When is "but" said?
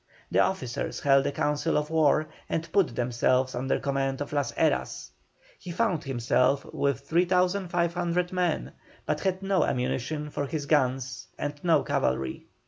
9.05-9.19